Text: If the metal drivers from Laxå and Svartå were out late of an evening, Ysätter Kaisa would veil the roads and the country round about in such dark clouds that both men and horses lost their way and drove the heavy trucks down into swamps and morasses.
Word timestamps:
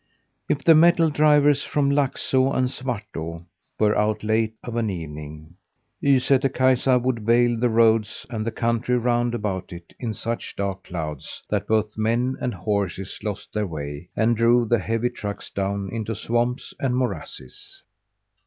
If 0.49 0.63
the 0.63 0.73
metal 0.73 1.11
drivers 1.11 1.61
from 1.61 1.91
Laxå 1.91 2.55
and 2.57 2.69
Svartå 2.69 3.45
were 3.79 3.95
out 3.95 4.23
late 4.23 4.55
of 4.63 4.75
an 4.75 4.89
evening, 4.89 5.57
Ysätter 6.03 6.51
Kaisa 6.51 6.97
would 6.97 7.19
veil 7.19 7.55
the 7.59 7.69
roads 7.69 8.25
and 8.31 8.43
the 8.43 8.49
country 8.49 8.97
round 8.97 9.35
about 9.35 9.71
in 9.99 10.15
such 10.15 10.55
dark 10.55 10.85
clouds 10.85 11.43
that 11.51 11.67
both 11.67 11.99
men 11.99 12.35
and 12.41 12.55
horses 12.55 13.19
lost 13.21 13.53
their 13.53 13.67
way 13.67 14.09
and 14.15 14.35
drove 14.35 14.69
the 14.69 14.79
heavy 14.79 15.11
trucks 15.11 15.51
down 15.51 15.87
into 15.91 16.15
swamps 16.15 16.73
and 16.79 16.97
morasses. 16.97 17.83